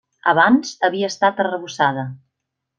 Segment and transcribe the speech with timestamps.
[0.31, 2.09] Abans havia estat arrebossada.